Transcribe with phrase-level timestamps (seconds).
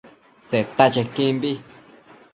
[0.47, 1.51] Seta chequimbi